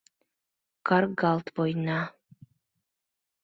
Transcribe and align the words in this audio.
Каргалт, 0.87 1.47
война! 1.57 1.99